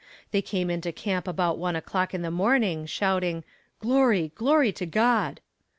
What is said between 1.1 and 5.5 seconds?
about one o'clock in the morning, shouting "Glory! Glory to God!"